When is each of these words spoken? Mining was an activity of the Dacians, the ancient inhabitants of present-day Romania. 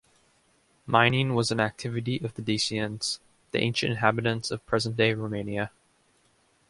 Mining 0.87 1.35
was 1.35 1.51
an 1.51 1.59
activity 1.59 2.19
of 2.23 2.33
the 2.33 2.41
Dacians, 2.41 3.19
the 3.51 3.59
ancient 3.59 3.91
inhabitants 3.91 4.49
of 4.49 4.65
present-day 4.65 5.13
Romania. 5.13 5.69